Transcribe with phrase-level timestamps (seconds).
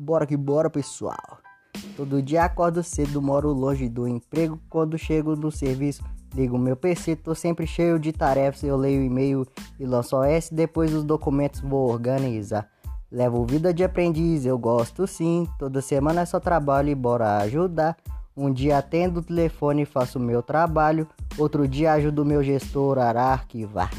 [0.00, 1.40] Bora que bora, pessoal.
[1.96, 4.60] Todo dia acordo cedo, moro longe do emprego.
[4.70, 7.16] Quando chego no serviço, ligo meu PC.
[7.16, 8.62] Tô sempre cheio de tarefas.
[8.62, 9.44] Eu leio e-mail
[9.76, 10.50] e lanço OS.
[10.52, 12.68] Depois os documentos vou organizar.
[13.10, 15.48] Levo vida de aprendiz, eu gosto sim.
[15.58, 17.96] Toda semana é só trabalho e bora ajudar.
[18.36, 21.08] Um dia atendo o telefone e faço meu trabalho.
[21.36, 23.90] Outro dia ajudo meu gestor a arquivar.